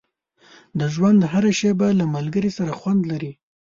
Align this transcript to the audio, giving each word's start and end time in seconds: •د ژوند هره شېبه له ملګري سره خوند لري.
•د 0.79 0.81
ژوند 0.93 1.19
هره 1.31 1.51
شېبه 1.59 1.87
له 1.99 2.05
ملګري 2.15 2.51
سره 2.57 2.71
خوند 2.79 3.01
لري. 3.11 3.31